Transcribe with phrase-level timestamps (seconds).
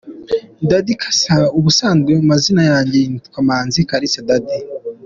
[0.69, 4.59] Daddy cassa: Ubusanzwe amazina yanjye nitwa Manzi Kalisi Daddy.